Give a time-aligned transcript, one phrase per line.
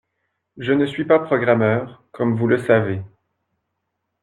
[0.57, 3.03] Je ne suis pas programmeur, comme vous le savez.